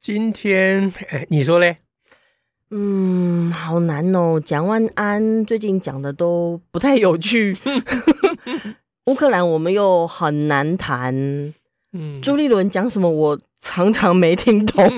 [0.00, 1.78] 今天，哎，你说嘞？
[2.70, 4.40] 嗯，好难哦。
[4.40, 7.56] 蒋万安最近讲的都不太有趣。
[9.06, 11.14] 乌克兰我们又很难谈。
[11.92, 14.88] 嗯，朱立伦讲什么我常常没听懂。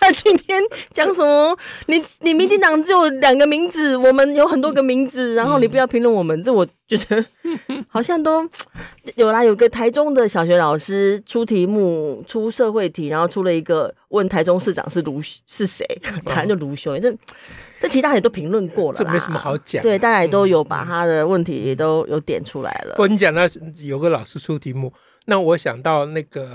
[0.00, 1.56] 他 今天讲什么？
[1.86, 7.24] 你你民进党只有两个名字，我们有很多个名字，然后你不要评论我们，这我觉得
[7.88, 8.48] 好像都
[9.14, 9.44] 有啦。
[9.44, 15.86] 有个台中的小学老师出题目出社会题，然后出了一个问台中市长是卢是谁，
[16.26, 16.98] 他就卢修。
[16.98, 17.14] 这
[17.80, 19.80] 这其他也都评论过了，这没什么好讲。
[19.80, 22.94] 对，大家也都有把他的问题也都有点出来了。
[22.96, 24.92] 不，你讲那有个老师出题目。
[25.26, 26.50] 那我想到那个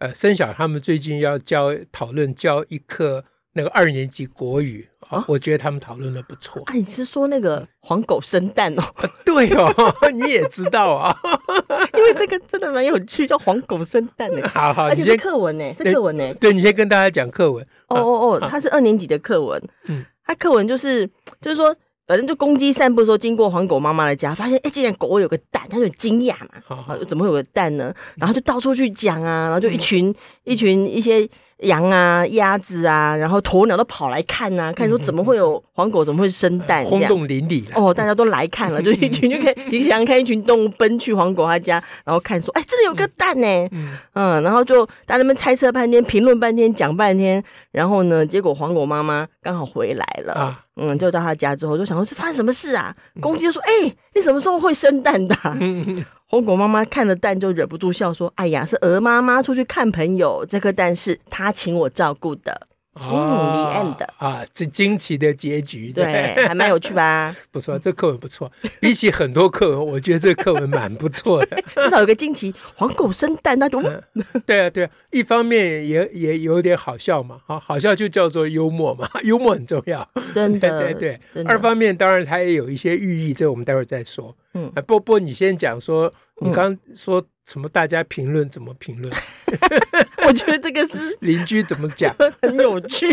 [0.00, 6.62] 呃，生小他们最近要教讨论教一课那个二年级国语啊，我觉得他们讨论的不错。
[6.64, 8.82] 啊，你是说那个黄狗生蛋哦？
[8.96, 9.70] 啊、对哦，
[10.10, 11.14] 你也知道啊，
[11.98, 14.48] 因为这个真的蛮有趣，叫黄狗生蛋的。
[14.48, 16.32] 好好，而且是课文呢，是课文呢。
[16.34, 17.62] 对，你先跟大家讲课文。
[17.88, 19.62] 哦哦哦，它是二年级的课文。
[19.84, 21.06] 嗯，它课文就是
[21.42, 21.76] 就是说。
[22.10, 27.94] 反正就公鸡散步的时候，经过黄狗妈妈的家，发现哎，竟然狗狗有个蛋，他就很惊讶嘛，啊，怎么会有个蛋呢？
[28.16, 31.28] 然后就到处去讲啊，然后就一群、嗯、一群一些。
[31.60, 36.84] 羊啊，鸭子啊，然后鸵鸟都跑来看呐、啊，看说怎么会有黄狗，怎么会生蛋？
[36.84, 52.94] 轰动邻里哦，大家都来看了， 就一群就可以，你想看一群动物奔去黄狗他家，然后看说，哎，这里有个蛋呢，嗯，嗯，然后就大家那边猜测半天，评论半天，讲半天，然后呢，结果黄狗妈妈刚好回来了，啊、嗯，就到他家之后，就想说是发生什么事啊？
[53.20, 55.56] 公鸡就说，哎，你什么时候会生蛋的、啊？
[55.60, 67.34] 嗯黄狗妈妈看了蛋就忍不住笑说：“哎呀，是鹅妈妈出去看朋友，这颗蛋是她请我照顾的。”嗯，the end 啊，这惊奇的结局，对，还蛮有趣吧？
[67.52, 68.50] 不错，这课文不错。
[68.80, 71.62] 比起很多课文，我觉得这课文蛮不错的。
[71.76, 73.80] 至少有个惊奇，黄狗生蛋那种、
[74.14, 74.24] 嗯。
[74.44, 81.44] 对啊，对啊，一方面也也有点好笑嘛，好，好笑就叫做幽默嘛，幽默很重要，真的，对对对。
[81.44, 84.36] 二方面当然它也有一些寓意，这我们待会儿再说。
[84.54, 87.68] 嗯，不不，你先讲说，你刚说什么？
[87.68, 89.14] 大家评论怎么评论？
[90.26, 93.06] 我觉得这个是邻居怎么讲，很有趣！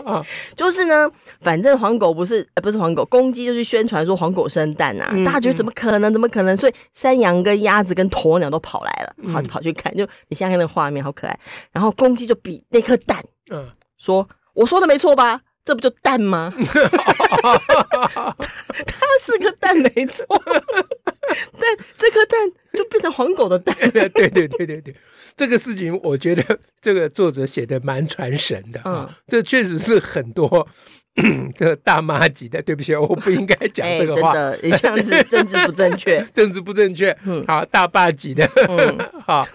[0.54, 1.10] 就是呢，
[1.40, 6.12] 反正黄狗不是，呃，不是黄狗，公鸡就去宣传说黄狗生蛋呐、啊，嗯、大家觉得怎么可能？
[6.12, 6.56] 怎么可能？
[6.56, 11.38] 所以山羊跟鸭子跟鸵鸟都跑来了，跑跑去看，就你现在看那个画面，好可爱。
[11.72, 13.66] 然后公鸡就比那颗蛋，嗯，
[13.98, 15.40] 说我说的没错吧？
[15.64, 16.52] 这不就蛋吗？
[18.86, 23.74] 它是个蛋没错，但这颗蛋就变成黄狗的蛋。
[23.90, 24.94] 对对对对对，
[25.36, 30.66] 这个事情我觉得这个作者写的蛮传神的啊，嗯、这确实是很多。
[31.56, 34.32] 这大妈级的，对不起，我不应该讲这个话。
[34.32, 37.16] 欸、真的，你这样子 政治不正确， 政治不正确。
[37.24, 39.46] 嗯，好，大爸级的，嗯、 好，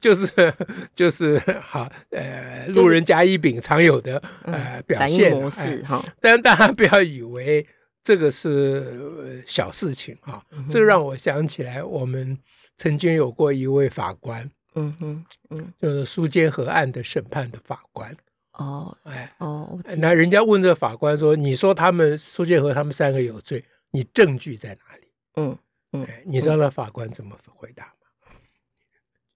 [0.00, 0.52] 就是
[0.94, 6.04] 就是好，呃，路人甲乙丙常有的、呃表现模式哈。
[6.20, 7.64] 但大家不要以为
[8.02, 12.36] 这个是小事情哈，嗯、这让我想起来，我们
[12.76, 18.14] 曾经有过一位法官，嗯哼，嗯，就是苏坚河案的审判的法官。
[18.54, 25.58] 哦，哎，哦，那人家问这个法官说：“你说他们苏建和他们三个有罪，你证据在哪里？”嗯
[25.92, 28.36] 嗯，你知道那法官怎么回答吗？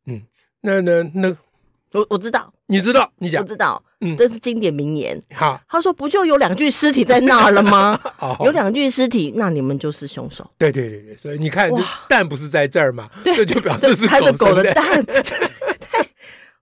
[0.06, 0.22] 嗯，
[0.60, 1.36] 那那那，
[1.92, 5.20] 我我知道，你知道，你讲，我知道，嗯，这是经典名言。
[5.34, 8.00] 好，他说：“不就有两具尸体在那儿了吗？
[8.44, 11.68] 有两具尸体，那你们就是凶手。”对对对对，所以你看，
[12.08, 13.10] 蛋不是在这儿吗？
[13.24, 15.04] 这就表示是狗的蛋。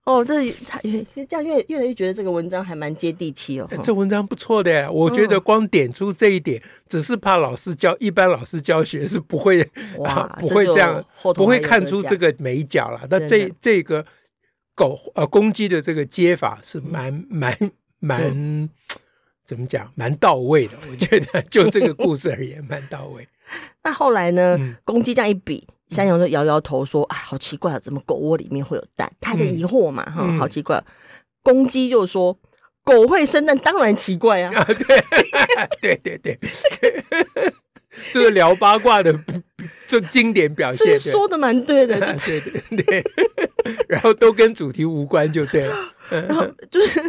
[0.07, 0.49] 哦，这
[1.27, 3.67] 这样越越来越觉得这个文章还蛮接地气哦。
[3.83, 11.03] 这文章不错的，我觉得光点出这一点，只是怕老师教一般老师教学是不会哇，不会这样，
[11.35, 13.05] 不会看出这个美角了。
[13.09, 14.05] 那这这个
[14.73, 17.53] 狗呃公鸡的这个接法是蛮 蛮
[17.99, 18.69] 蛮
[19.43, 20.77] 怎么讲，蛮到位的。
[20.89, 23.27] 我觉得就这个故事而言，蛮到位。
[23.83, 24.57] 那后来呢？
[24.85, 25.67] 公鸡这样一比。
[25.89, 29.11] 山羊就摇摇头说：“啊，好奇怪啊，怎么狗窝里面会有蛋？
[29.21, 30.83] 他的疑惑嘛，哈、嗯，好奇怪。”
[31.41, 32.37] 公鸡就说
[32.83, 34.63] ：“狗会生蛋，当然奇怪啊！”啊
[35.81, 36.39] 对，对对对，
[38.13, 39.17] 这个聊八卦的
[39.87, 43.03] 就经典表现，说的蛮对的，对对对，
[43.87, 45.75] 然后都跟主题无关就对了。
[46.09, 47.01] 然后就是，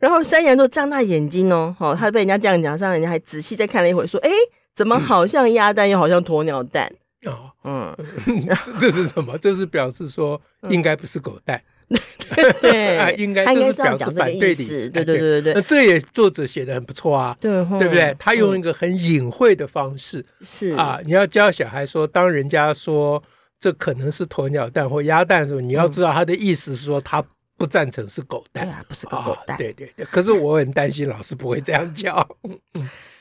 [0.00, 4.30] 然后山羊就张大眼睛哦，好，他被人家这样讲，上人家还仔细再看了一会，说：“哎，
[4.74, 6.92] 怎么好像鸭蛋，又好像鸵鸟蛋？”
[7.26, 7.96] 哦，嗯，
[8.80, 9.36] 这是什么？
[9.38, 11.60] 这是表示说应该不是狗蛋。
[12.60, 14.90] 对， 应该这是表示反对的意思。
[14.90, 18.14] 对对对对，那这也作者写的很不错啊，对对不对？
[18.18, 23.22] 他用一个很隐晦的方式，是啊，你要教小孩说，当人家说
[23.60, 27.24] 这可能是鸵鸟蛋或鸭蛋的时候，你要知道他的意思是说他。
[27.58, 29.56] 不赞成是狗蛋，不是个狗蛋。
[29.56, 32.14] 对对对，可是我很担心老师不会这样教。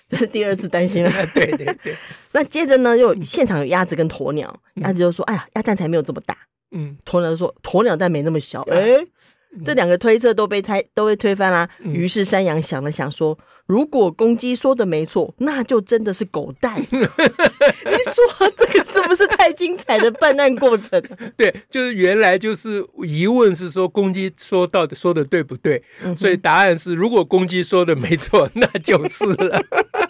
[0.09, 1.11] 这是第二次担心了。
[1.33, 1.95] 对对对。
[2.31, 6.37] 那接着呢，又现场有鸭子跟鸵鸟，鸭子就说：“哎呀，鸭蛋才没有这么大。”
[6.71, 8.97] 嗯，鸵鸟说：“鸵鸟蛋没那么小。”哎，
[9.63, 11.69] 这两个推测都被猜都被推翻啦。
[11.83, 13.37] 于是山羊想了想说。
[13.67, 16.79] 如果公鸡说的没错，那就真的是狗蛋。
[16.85, 21.01] 你说这个是不是太精彩的办案过程？
[21.35, 25.81] 对，就是原来就是疑问是说公鸡说到底说的对不对？
[26.03, 29.59] 嗯、所以答案是，如果公鸡说的没错，那就是了。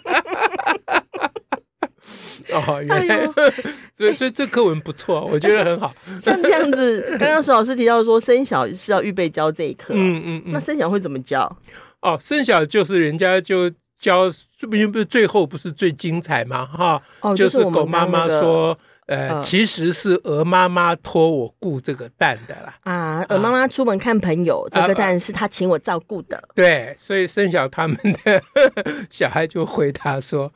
[2.66, 3.32] 哦， 原来，哎、呦
[3.94, 5.92] 所以所以这课文不错，我觉得很好。
[6.20, 11.50] 像这样子，刚刚石老师提到说，生小是要预备教这一课，嗯嗯嗯，那生小会怎么教？
[12.00, 16.66] 哦，生小就是人家就教，这不不是最后不是最精彩吗？
[16.66, 22.74] 哈，哦，就是狗妈妈说，呃，其实是鹅妈妈托我顾这个蛋的啦。
[22.82, 26.42] 啊，鹅妈妈出门看朋友，这个蛋是她请我照顾的。
[26.54, 28.42] 对，所以生小他们的
[29.08, 30.52] 小孩就回答说，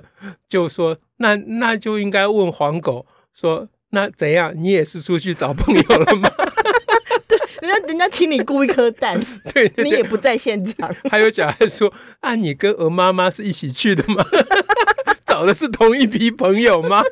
[0.48, 4.52] 就说那那就应该问黄狗说，那怎样？
[4.54, 6.30] 你也是出去找朋友了吗？
[7.62, 9.18] 人家人家请你雇一颗蛋，
[9.54, 10.94] 对，对，对，你也不在现场。
[11.10, 11.90] 还有小孩说
[12.20, 14.22] ：“啊，你跟鹅妈妈是一起去的吗？
[15.24, 17.02] 找的是同一批朋友吗？”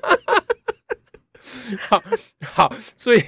[1.80, 2.02] 好
[2.44, 3.22] 好，所以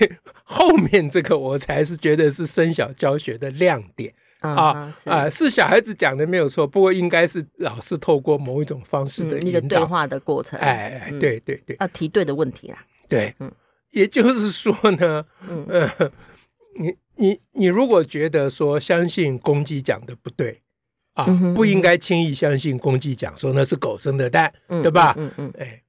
[0.44, 5.30] 后面这个我才是觉得是生小教学的亮点啊啊是、呃！
[5.30, 10.58] 是小孩子讲的没有错，不过应该是老师透过某一种方式的一个、嗯、对话的过程。
[10.58, 12.84] 哎哎，对对对，要提对的问题啦。
[13.08, 13.50] 对，嗯，
[13.90, 15.66] 也就是说呢，嗯。
[15.68, 16.10] 呃
[16.76, 20.60] 你你你如果觉得说相信公鸡讲的不对
[21.12, 25.14] 啊，嗯、不应该轻易相信公鸡讲说那是狗生的蛋，嗯、对吧？
[25.16, 25.80] 嗯嗯，嗯嗯哎，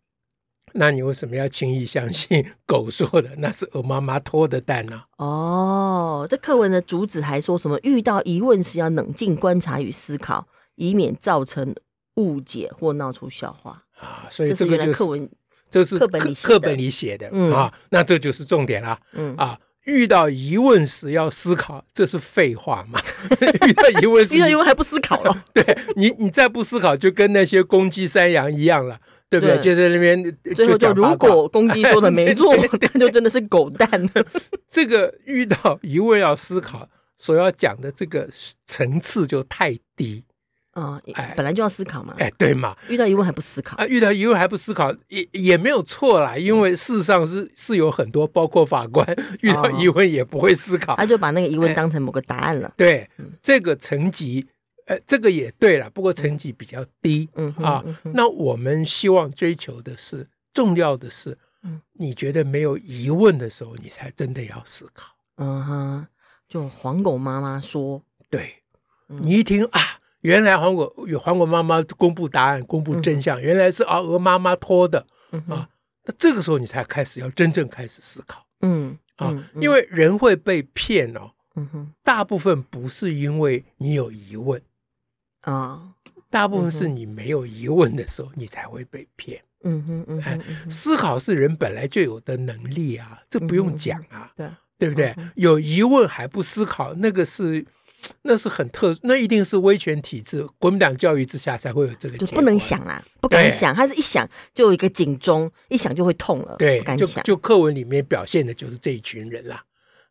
[0.77, 5.03] 那你为什么要轻易相信狗说的那是鹅妈妈托的蛋呢？
[5.17, 7.79] 哦，这课文的主旨还说什么？
[7.83, 11.73] 遇到疑问时要冷静观察与思考，以免造成
[12.15, 14.27] 误解或闹出笑话啊。
[14.29, 15.29] 所以这个就是课文，
[15.69, 17.73] 这是课本里课本里写的、嗯、啊。
[17.89, 19.57] 那这就是重点了，嗯啊。
[19.85, 22.99] 遇到疑问时要思考，这是废话吗？
[23.67, 25.43] 遇到疑问时， 遇到疑问还不思考了？
[25.53, 25.63] 对
[25.95, 28.99] 你，你再不思考，就跟那些公鸡、山羊一样了，
[29.29, 29.57] 对不对？
[29.59, 32.55] 就在那边，最后就如果公鸡说的没错，
[32.93, 34.25] 那就真的是狗蛋了。
[34.69, 36.87] 这个遇到疑问要思考，
[37.17, 38.29] 所要讲的这个
[38.67, 40.23] 层次就太低。
[40.71, 43.77] 啊，哎，本来就要思考嘛，哎，对嘛，遇到疑问还不思考。
[43.77, 43.87] 啊？
[43.87, 49.07] 遇到疑问还不思考，也也没有错啦，因为事实上是是有很多，包括法官
[49.39, 52.69] 遇到疑问也不会思考，他就把那个疑问当成某个答案了。
[52.75, 53.09] 对，
[53.41, 54.45] 这个层级，
[54.85, 65.15] 呃，这个也对了，不过成绩比较低，嗯啊，那我们希望追求的是，重要的是，嗯，你觉得没有疑问的时候，你才真的要思考。
[65.37, 66.07] 嗯哼，
[66.47, 68.55] 就黄狗妈妈说，对，
[69.07, 69.79] 你一听啊。
[70.21, 75.05] 原来黄狗有黄狗妈妈公布答案，公布真相，原来是啊鹅妈妈托的
[75.47, 75.69] 啊。
[76.03, 84.59] 那这个时候你才开始要真正开始思考，嗯啊，因为人会被骗哦，嗯哼，大部分不是因为你有疑问
[85.45, 85.81] 啊，
[86.29, 95.15] 大部分是你没有疑问的时候，你才会被骗，嗯哼嗯，哎，思考是人本来就有的能力啊，这不用讲啊，对对不对？
[95.35, 97.65] 有疑问还不思考，那个是。
[98.21, 102.15] 那是很特，那一定是威权体制、国民党教育之下才会有这个。
[102.19, 106.55] 就不能想啦，不敢想，他是一想就有一个警钟，一想就会痛了。
[106.59, 109.63] 对，就就课文里面表现的就是这一群人啦。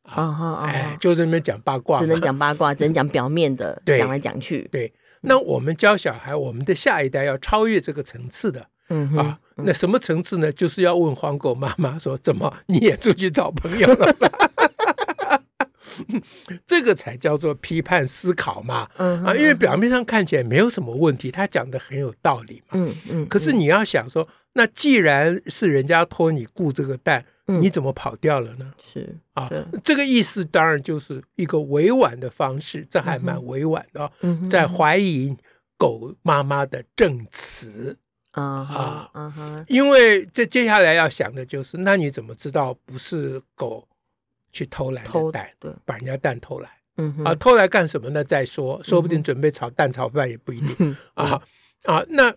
[0.03, 4.69] 啊哎，就在那边讲八卦，只能讲八卦，只能讲表面的，讲来讲去。
[4.73, 4.93] 对，
[5.25, 8.67] 那我们教小孩，我们的下一代要超越这个层次的。
[8.91, 10.53] 嗯啊，那什么层次呢？
[10.53, 14.15] 就是要问黄狗妈妈说：“怎么你也出去找朋友了？”
[16.67, 23.27] 这个才叫做批判思考嘛，嗯啊，因为表面上看起来没有什么问题，他讲的很有道理嘛，嗯嗯。
[23.27, 28.73] 可是你要想说，那既然是人家托你雇这个蛋，你怎么跑掉了呢？
[28.83, 29.51] 是啊，
[29.83, 34.11] 这个意思当然就是一个委婉的方式，这还蛮委婉的，
[34.49, 35.37] 在怀疑
[35.77, 37.97] 狗妈妈的证词。
[38.31, 43.87] 啊啊，因为这接下来要想的就是，那你怎么知道不是狗
[44.51, 45.49] 去偷来的蛋？
[45.61, 48.25] 对，把人家蛋偷来，嗯啊，偷来干什么呢？
[48.25, 50.97] 再说，说不定准备炒蛋炒饭也不一定。
[51.15, 51.41] 啊
[51.85, 52.35] 啊，那。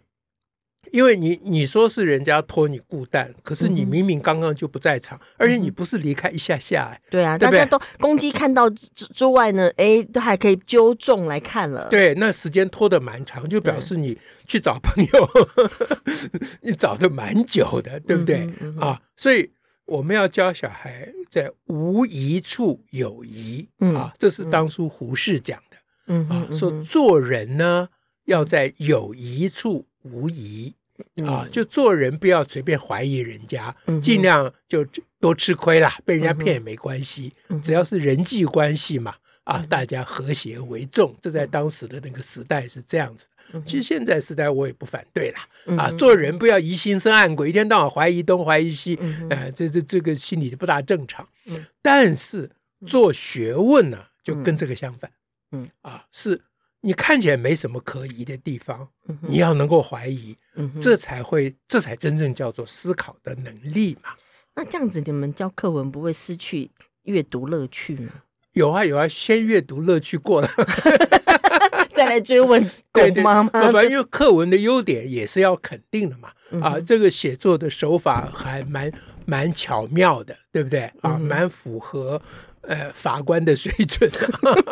[0.92, 7.60] 因为你你说是人家托你顾蛋，可是你明明刚刚就不在场，嗯、而且你不是离开一下下，哎，对啊，对对？
[7.60, 11.88] 大家都公鸡看到之之外呢，哎，都还可以揪众来看了。
[11.90, 14.18] 对，那时间拖得蛮长，就表示你
[14.48, 15.30] 去找朋友，
[16.06, 18.46] 对 你找的蛮久的，对不对？
[18.60, 19.52] 嗯嗯、啊，所以
[19.86, 25.78] 我们要教小孩在无疑处有疑、嗯、啊，这是当初胡适讲的，
[26.08, 27.90] 嗯啊，说做人呢
[28.26, 30.74] 要在有疑处无疑。
[31.24, 34.84] 啊，就做人不要随便怀疑人家，尽量就
[35.20, 43.62] 多吃亏啦，被人家骗也没关系，只要是人际关系嘛，啊，大家和谐为重，这在当时的那个时代是这样子的。
[43.62, 45.48] 其实现在时代我也不反对啦，
[45.78, 51.28] 啊，做人不要疑心生暗鬼，一天到晚怀疑东怀疑西，嗯哼，呃、这这这个心理就不大正常。
[51.46, 52.50] 嗯、但是
[52.88, 55.12] 做学问呢，就跟这个相反，
[55.52, 56.42] 嗯，啊是。
[56.88, 64.12] 你看起来没什么可疑的地方，嗯、你要能够怀疑，嗯、这才会，这才真正叫做思考的能力嘛。
[64.56, 66.72] 那这样子，你们教课文不会失去
[67.04, 68.14] 阅读乐趣吗？
[68.54, 70.50] 有啊有啊，先阅读乐趣过了，
[71.94, 72.64] 再来追问
[72.94, 73.70] 狗妈妈。
[73.70, 76.32] 对，因为课文的优点也是要肯定的嘛。
[76.52, 78.90] 嗯、啊，这个写作的手法还蛮
[79.26, 80.90] 蛮巧妙的，对不对？
[81.02, 82.22] 啊，蛮、符合。
[82.68, 84.12] 呃，法官的水准，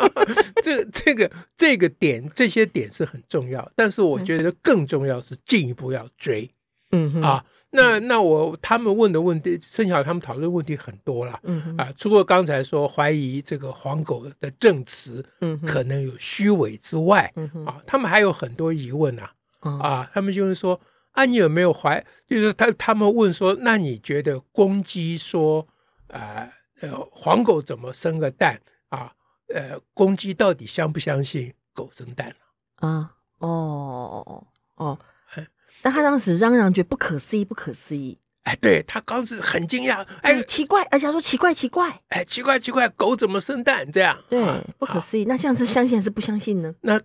[0.62, 3.66] 这这个这个点，这些点是很重要。
[3.74, 6.50] 但是我觉得更重要是进一步要追，
[6.90, 20.78] 嗯哼啊，那那我他们问的问题，剩下他们讨论问题很多了，嗯哼啊，除了刚才说怀疑这个黄狗的证词，嗯，可能有虚伪之外，嗯哼啊，他们还有很多疑问呐，啊，啊，他们就是说
[21.12, 22.04] 啊，你有没有怀？
[22.28, 25.66] 就是他他们问说，那你觉得公鸡说
[26.08, 26.20] 啊？
[26.20, 29.12] 呃呃，黄狗怎么生个蛋啊？
[29.54, 32.34] 呃，公鸡到底相不相信狗生蛋
[32.76, 33.12] 啊？
[33.38, 34.98] 哦哦哦，
[35.34, 35.46] 哎，
[35.82, 38.18] 但他当时嚷嚷觉得不可思议，不可思议。
[38.42, 43.90] 哎，对他当时很惊讶，哎，哎，奇怪，而且他说奇怪，奇怪，哎，奇怪，奇怪，狗怎么生蛋？
[43.90, 45.24] 这样，对，不可思议。
[45.24, 46.74] 啊，那像是相信还是不相信呢？
[46.80, 47.00] 那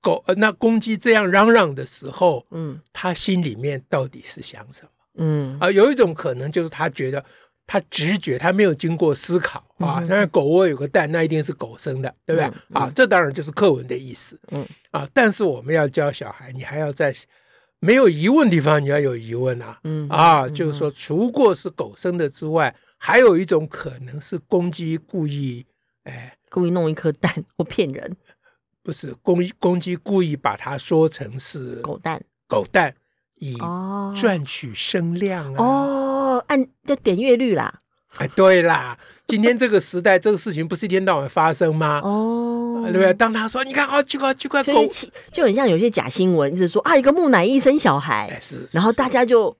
[0.00, 4.88] 狗，那公鸡这样嚷嚷的时候，嗯，他心里面到底是想什么？
[5.14, 7.24] 嗯，啊，有一种可能就是他觉得。
[7.70, 10.00] 他直觉，他没有经过思考啊。
[10.00, 12.48] 当然，狗窝有个蛋，那一定是狗生的，对不对？
[12.48, 14.36] 嗯嗯、啊，这当然就是课文的意思。
[14.50, 17.14] 嗯啊，但是我们要教小孩，你还要在
[17.78, 19.78] 没有疑问地方，你要有疑问啊。
[19.84, 25.64] 嗯啊，就是说，除过是狗生的之外，还有一种可能是公鸡故意，
[26.02, 28.16] 哎，故意弄一颗蛋 或骗人。
[28.82, 32.92] 不是公公鸡故意把它说成是狗蛋，狗蛋
[33.36, 33.56] 以
[34.18, 35.62] 赚取声量啊。
[35.62, 35.99] 哦。
[36.50, 37.78] 按的点阅率啦，
[38.16, 42.00] 哎，对啦，今天这个时代， 这个事情不是一天到晚发生吗？
[42.02, 43.14] 哦，对不对？
[43.14, 44.84] 当他说，你看，好奇怪，奇怪，狗
[45.30, 49.56] 就很像有些假新闻，就是说啊，一个木乃伊生小孩，哎、是，是，然后大家就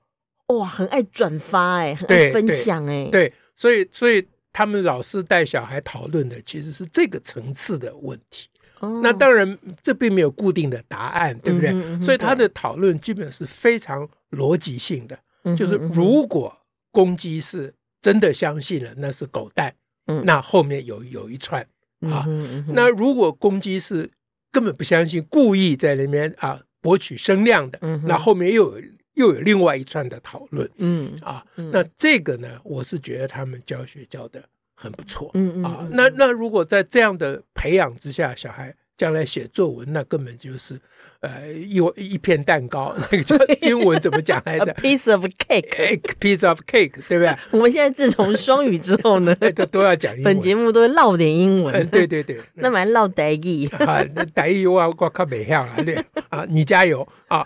[0.47, 8.49] 哇，很爱转发，哎，很爱分享，哎，对，所以，所以他们老是带小孩讨论的其实是这个层次的问题。
[8.81, 11.69] 哦、那当然，这并没有固定的答案，对不对？
[11.69, 16.53] 嗯嗯、所以他的讨论基本是非常逻辑性的，嗯、就是如果。
[16.91, 19.73] 公鸡是真的相信了那是狗蛋，
[20.07, 21.65] 嗯，那后面有有一串
[22.01, 22.25] 啊，
[22.67, 24.11] 那如果公鸡是
[24.51, 28.83] 根本不相信，故意在那边啊博取声量的，嗯，那后面又有
[29.13, 34.43] 又有另外一串的讨论，嗯啊，那这个呢，我是觉得他们教学教的
[34.75, 38.75] 很不错，嗯啊，那那如果在这样的培养之下，小孩。
[38.97, 40.79] 将来写作文，那根本就是，
[41.21, 47.35] 呃，一一片蛋糕， 那个叫英文怎么讲来着？Piece of cake，a piece of cake，对不对？
[47.51, 50.33] 我们现在自从双语之后呢，都都要讲英文。
[50.33, 53.67] 本节目都会唠点英文， 对对对，那蛮唠台语。
[53.79, 54.03] 啊，
[54.35, 55.95] 台语我我靠没晓了，对
[56.29, 57.07] 啊，你加油。
[57.27, 57.41] 啊！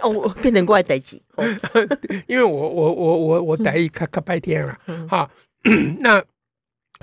[0.00, 1.22] 哦，我变成怪台语，
[2.28, 5.28] 因为我我我我我台语可可拜天了，哈，
[5.98, 6.22] 那。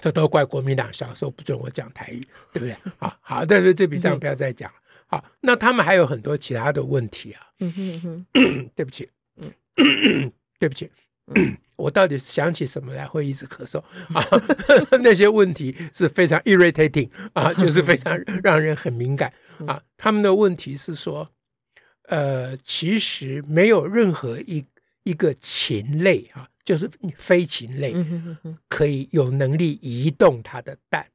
[0.01, 2.75] 这都怪国民党小时候不准我讲台语，对不对？
[2.99, 4.77] 啊好，但是这笔账不要再讲了。
[5.07, 7.41] 好，那他们还有很多其他的问题啊。
[7.59, 8.25] 嗯哼
[8.75, 10.89] 对不起，嗯，对不起，
[11.75, 13.79] 我到底想起什么来会一直咳嗽
[14.13, 14.23] 啊？
[15.01, 19.33] 那些问题是非常 irritating 啊，就是非常 让人很敏感
[19.65, 19.81] 啊。
[19.97, 21.29] 他们的问题是说，
[22.03, 24.63] 呃，其实没有任何一
[25.03, 26.49] 一个禽类啊。
[26.65, 26.87] 就是
[27.17, 27.95] 飞禽类，
[28.67, 31.07] 可以有能力移动它的蛋。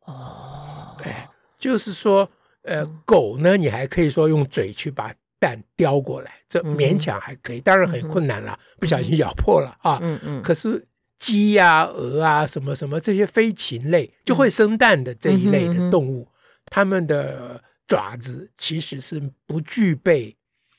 [0.00, 2.28] 哦，哎，就是说，
[2.62, 10.00] 呃，狗呢，你还可以说用嘴去把蛋叼过来，这勉强还可以，当然很困难了，不小心咬破了啊。
[10.02, 10.42] 嗯嗯。
[10.42, 10.84] 可是
[11.20, 16.26] 鸡呀、鹅啊，什么什么这些飞禽类就会生蛋的这一类的动物，
[16.64, 20.36] 它们的爪子其实是不具备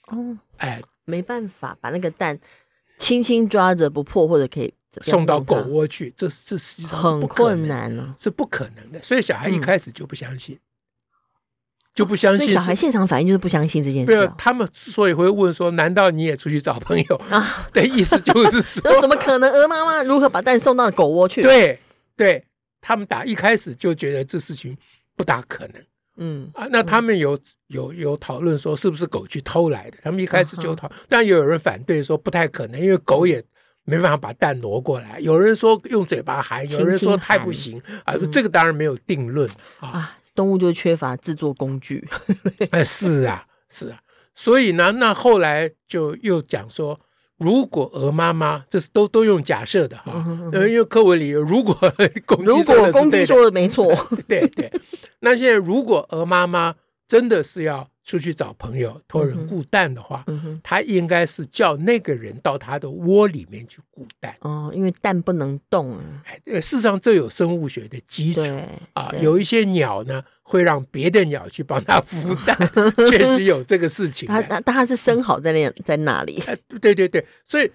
[0.07, 2.37] 哦，哎，没办法把那个蛋
[2.99, 4.71] 轻轻抓着不破，或者可以
[5.01, 9.01] 送到狗窝去，这这实际上是很困难呢，是不可能的。
[9.01, 10.59] 所以小孩一开始就不相信。
[11.95, 14.35] 就不相信，所以小孩现场反应就是不相信这件事、哦。
[14.37, 19.51] 他们之所以会问说：“难道你也出去找朋友？”啊 的意思就是说， 怎么可能？
[19.51, 21.41] 鹅妈妈如何把蛋送到狗窝去？
[21.41, 21.79] 对，
[22.15, 22.45] 对
[22.81, 24.77] 他们打一开始就觉得这事情
[25.15, 25.83] 不大可能。
[26.17, 29.97] 嗯啊，那他们有有有讨论说是不是狗去偷来的？
[30.03, 33.43] 他们一开始就讨，但也有人反对说不太可能，因为狗也
[33.85, 35.19] 没办法把蛋挪过来。
[35.19, 38.15] 有人说用嘴巴含，有人说太不行啊。
[38.31, 40.17] 这个当然没有定论啊。
[40.35, 42.07] 动物就缺乏制作工具，
[42.69, 43.99] 哎，是啊，是啊，
[44.35, 46.99] 所以呢，那后来就又讲说，
[47.37, 51.75] 如果鹅妈妈，这是都都用假设的哈，嗯、因为课文里有如果
[52.25, 53.93] 公鸡说的，公鸡说的没错，
[54.27, 54.71] 对对，
[55.19, 56.75] 那现在如果鹅妈妈
[57.07, 57.87] 真的是要。
[58.07, 66.23] 出去找朋友托人雇蛋的话，嗯嗯、他应该是叫那个人到他的窝里面去雇蛋哦，因为蛋不能动啊。
[66.23, 68.41] 哎，事实上这有生物学的基础
[68.93, 69.13] 啊。
[69.21, 72.57] 有一些鸟呢会让别的鸟去帮它孵蛋，
[73.11, 74.25] 确实有这个事情。
[74.25, 76.41] 它它它是生好在那在那里。
[76.47, 77.69] 哎，对对对，所以。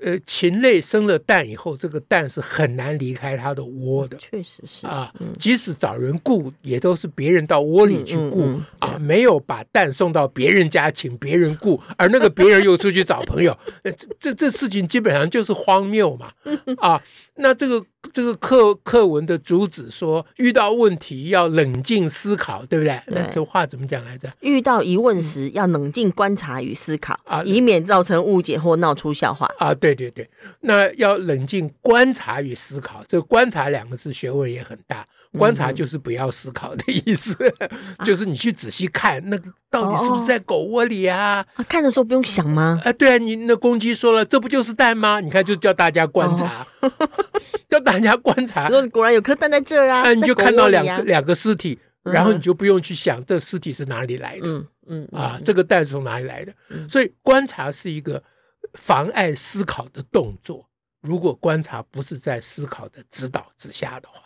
[0.00, 4.16] 呃，禽类生了蛋以后，这个蛋是很难离开它的窝的。
[4.16, 16.30] 确实是啊，即使找人雇，也都是别人到窝里去雇啊，没有把蛋送到别人家请别人雇，而那个别人又出去找朋友， 这这这事情基本上就是荒谬嘛
[16.78, 17.02] 啊！
[17.34, 23.02] 那这个这个课课文的主旨说，遇到问题要冷静思考，对不对？
[23.08, 24.32] 那这话怎么讲来着？
[24.42, 29.74] 遇到疑问时要冷静观察与思考啊，以免造成误解或闹出笑话啊。
[29.74, 29.88] 对。
[29.88, 33.02] 对对对，那要冷静观察与思考。
[33.08, 35.02] 这个“观察”两个字学问也很大。
[35.36, 37.70] 观察就是不要思考的意思，嗯、
[38.04, 41.44] 就是你去仔细看那个到底是不是在狗窝里啊？
[41.54, 42.80] 啊看的时候不用想吗？
[42.82, 45.20] 啊，对啊，你那公鸡说了，这不就是蛋吗？
[45.20, 46.90] 你看，就叫大家观察，哦、
[47.68, 48.68] 叫大家观察。
[48.68, 50.02] 说果然有颗蛋在这儿啊！
[50.02, 54.46] 啊你就看到两个、啊、两个尸体，然后你就不用去想这尸体是哪里来的。
[54.46, 56.52] 嗯嗯啊，这个蛋是从哪里来的？
[56.70, 58.22] 嗯、所以观察是一个。
[58.74, 60.68] 妨碍思考的动作，
[61.00, 64.20] 如果观察不是在思考的指导之下的话，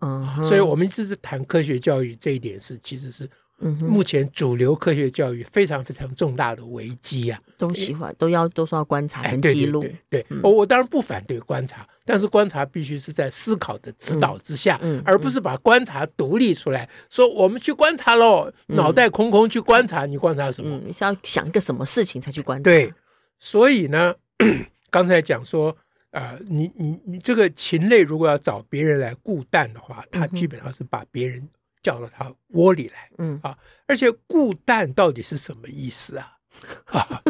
[0.00, 7.40] 嗯，所以我们一直是谈科学教育这一点是，其实是目前主流科学教育非常非常重大的危机啊。
[7.56, 20.76] 都喜欢都要都说要观察跟记录，哎、对，对，对，对，我、嗯、我当然不反对观察，但是观察必须是在思考的指导之下，嗯嗯、而不是把观察独立出来，说我们去观察喽，脑袋空空去观察，你观察什么？
[20.76, 22.64] 嗯、你是要想一个什么事情才去观察？
[22.64, 22.92] 对。
[23.40, 24.14] 所以呢，
[24.90, 25.70] 刚才讲说，
[26.10, 31.48] 啊、呃，你你你这个禽类如果要找别人来顾蛋的话，它基本上是把别人
[31.82, 36.36] 叫到他窝里来，嗯啊，而且固蛋到底是什么意思啊？
[36.86, 37.22] 啊，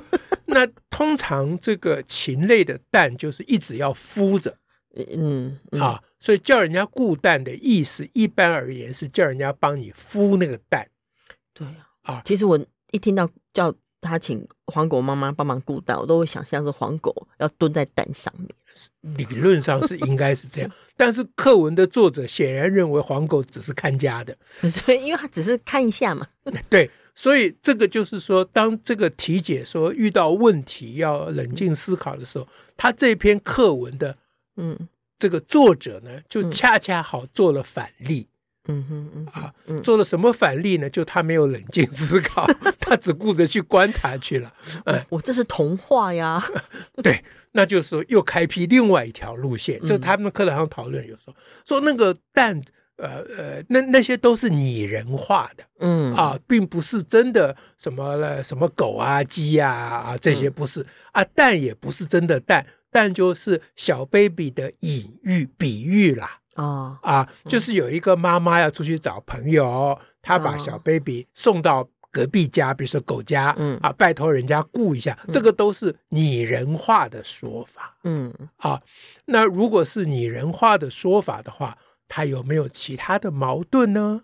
[0.46, 4.56] 那通常这个禽类的蛋就是一直要孵着，
[4.94, 10.88] 嗯，嗯啊，所以叫人家固蛋的意思，一般而言是叫人家帮你孵那个蛋。
[11.52, 11.66] 对
[12.02, 12.58] 啊，其实我
[12.92, 13.74] 一听到叫。
[14.00, 18.48] 他请黄狗妈妈帮忙顾蛋，我都会想象是黄狗要蹲在蛋上面。
[19.16, 24.36] 理论上是应该是这样， 但是课文的作者显然认为黄狗只是看家的，
[24.70, 26.26] 所以因为他只是看一下嘛。
[26.70, 34.16] 对，所以这个就是说，当这个题解说遇到问题要冷静思考的时候，他这篇课文的
[34.56, 38.28] 嗯，这个作者呢，就恰恰好做了反例。
[38.30, 38.34] 嗯
[38.88, 39.52] 哼嗯啊，
[39.82, 40.90] 做了什么反例呢？
[40.90, 42.46] 就他没有冷静思考，
[42.78, 44.52] 他只顾着去观察去了。
[44.84, 46.44] 哎，我这是童话呀。
[47.02, 49.80] 对，那就是说又开辟另外一条路线。
[49.86, 51.34] 就他们课堂上讨论，有时候
[51.66, 52.60] 说那个蛋，
[52.96, 66.37] 呃呃，那那些都是拟人化的，嗯啊，并不是真的什么了，什么狗啊、鸡啊啊这些不是啊，蛋也不是真的蛋，蛋就是小 baby 的隐喻、比喻啦。
[66.58, 73.78] 哦啊，就是有一个妈妈要出去找朋友，她把小 baby 送到隔壁家，比如说狗家，嗯。
[73.80, 78.34] 啊，拜托人家顾一下，这个都是拟人化的说法，嗯。
[78.56, 78.82] 啊，
[79.26, 84.22] 那如果是拟人化的说法的话，它有没有其他的矛盾呢？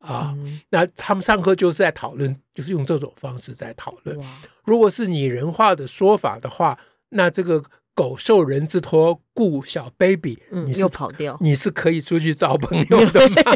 [0.00, 0.36] 啊，
[0.68, 4.18] 那他们上课就是在讨论，就是用这种方式在讨论。
[4.64, 7.64] 如果是拟人化的说法的话，那这个。
[7.94, 13.36] 狗受人之托顾小 baby，、嗯、你是又跑掉，你是可以出去找朋友的吗？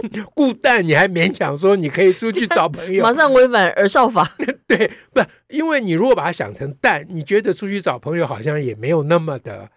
[0.34, 4.36] 顾蛋，你还勉强说你可以出去找朋友，马上违反儿少法。
[4.66, 9.70] 对，不，因为你如果把它想成蛋，你觉得出去找朋友好像也没有那么的。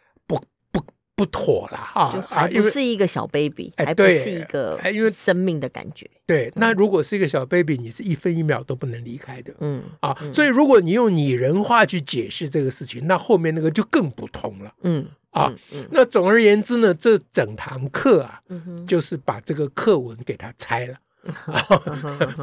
[1.24, 6.06] 不妥了哈，就还不是一个小 baby，还不是一个因为生命的感觉。
[6.26, 9.54] 对，那如果是一个小 baby，你是一分一秒都不能离开的。
[9.60, 14.74] 嗯啊，所以如果你用拟人化去解释这个事情，那后面那个就更不通了。
[14.82, 15.54] 嗯啊，
[15.92, 18.42] 那总而言之呢，这整堂课啊，
[18.86, 20.96] 就是把这个课文给它拆了。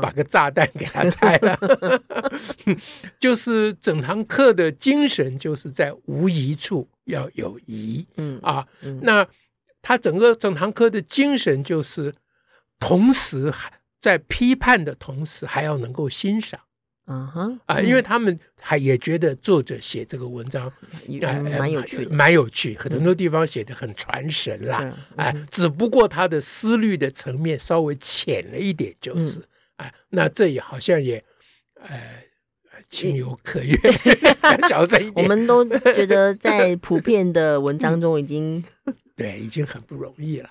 [0.00, 1.58] 把个炸弹给他拆了，
[3.20, 8.06] 就是整堂课的精神，就是在无疑处要有疑。
[8.16, 8.66] 嗯啊，
[9.02, 9.26] 那
[9.82, 12.14] 他整个整堂课的精神就是，
[12.78, 16.60] 同时还在批判的同时，还要能够欣赏。
[17.12, 20.72] 嗯哼啊，因为他们还也觉得作者写这个文章
[21.58, 24.96] 蛮有趣，蛮有趣，很多地方写的很传神啦。
[25.16, 29.42] 哎，只不过他的思虑的层面稍微浅了一点，就是
[29.78, 31.24] 哎，那这也好像也
[31.80, 32.22] 呃
[32.88, 33.76] 情有可原，
[34.70, 35.14] 小声一点。
[35.16, 38.62] 我们都觉得在普遍的文章中已经
[39.16, 40.48] 对，已经很不容易了。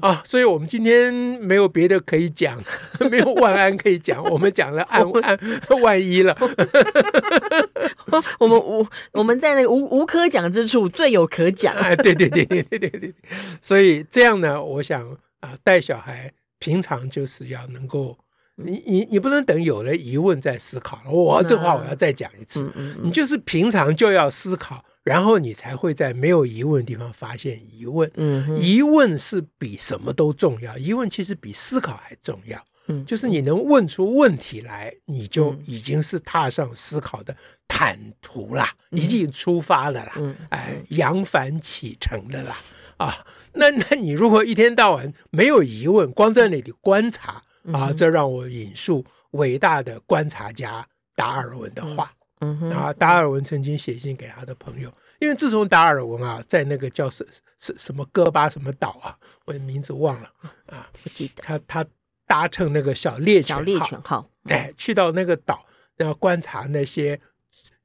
[0.00, 2.62] 啊，所以我们今天没有别的可以讲，
[3.10, 5.38] 没有万安可以讲，我们讲了案案
[5.82, 6.36] 万一了。
[8.38, 11.74] 我们无我们在那个无无可讲之处最有可讲。
[11.74, 13.14] 哎，对对对对对对对。
[13.60, 18.16] 所以这样呢，我想啊，带小孩平常就是要能够，
[18.56, 21.10] 你你你不能等有了疑问再思考了。
[21.10, 22.70] 我这话我要再讲一次，
[23.02, 24.84] 你就是平常就要思考。
[25.06, 28.10] 然后你才会在没有疑问的地方发现疑问。
[28.16, 30.76] 嗯，疑问是比什么都重要。
[30.76, 32.60] 疑问其实比思考还重要。
[32.88, 37.36] 嗯，就是你能问出问题来，你就已经是踏上思考的
[37.68, 40.14] 坦途啦，嗯、已经出发了啦。
[40.16, 42.56] 嗯，哎，扬帆启程了啦。
[42.96, 52.12] 啊，那那你如果一天到晚没有疑问，光在那里观察啊，这让我引述伟大的观察家达尔文的话。
[52.40, 57.26] 嗯啊，达尔文曾经写信给他的朋友，因为自从达尔文啊，在那个叫什
[57.58, 60.30] 什什么戈巴什么岛啊，我的名字忘了
[60.66, 61.42] 啊，不记得。
[61.42, 61.86] 他他
[62.26, 65.64] 搭乘那个小猎犬号，小猎犬号，哎，去到那个岛，
[65.96, 67.18] 然后观察那些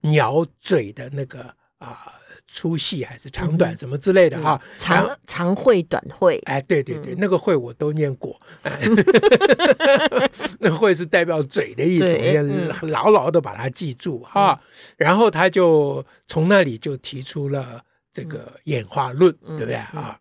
[0.02, 2.14] 鸟嘴的那个啊。
[2.54, 8.38] 粗细还是长短什么之类的哈，长长会短会，哎，对对对，那个会我都念过，
[10.60, 12.44] 那个喙是代表嘴的意思，要
[12.90, 14.60] 牢牢的把它记住哈。
[14.98, 20.20] 然后他就从那里就提出了这个演化论，对不对啊？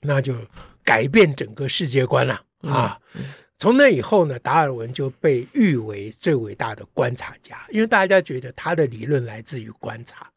[0.00, 0.34] 那就
[0.82, 2.98] 改变整个世界观了啊。
[3.58, 10.31] 从那以后呢，达尔文就被誉为最伟大的观察家，因为大家觉得他的理论来自于观察。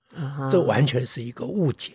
[0.49, 1.93] 这完全是一个误解。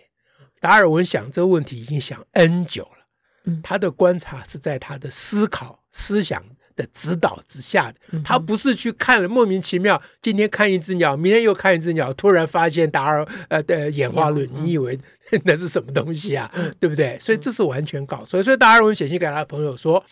[0.60, 6.42] 达尔文想这个问题已经想 N 久了，他的观察是在他的思考思想
[6.76, 14.98] 的指导之下的，他不是去看了莫名其妙，今天看一只鸟，明天又看一只鸟，突然发现达尔呃的演化论，你以为
[15.44, 16.50] 那是什么东西啊？
[16.78, 17.18] 对不对？
[17.20, 18.42] 所以这是完全搞错。
[18.42, 20.04] 所以达尔文写信给他的朋友说：“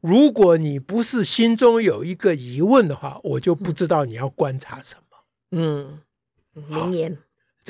[0.00, 5.18] 如果你不是心中有一个疑问的话，我就不知道你要观察什么。”
[5.52, 6.00] 嗯，
[6.68, 7.18] 名言。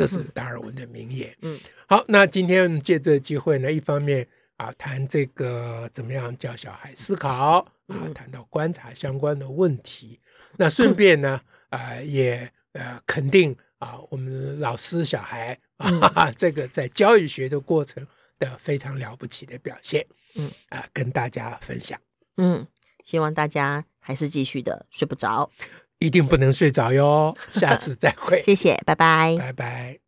[0.00, 1.36] 这是达尔文的名言。
[1.42, 10.18] 嗯，好，那今天借这个机会呢，一方面啊谈这个怎么样教小孩思考啊，谈到观察相关的问题。
[10.56, 18.06] 那顺便呢啊也呃肯定啊我们老师小孩啊 这个在教育学的过程
[18.38, 20.06] 的非常了不起的表现。
[20.36, 22.00] 嗯啊，跟大家分享。
[22.38, 22.66] 嗯，
[23.04, 25.50] 希望大家还是继续的睡不着。
[26.00, 27.34] 一定不能睡着哟！
[27.52, 29.96] 下次再会，谢谢，拜拜，拜拜。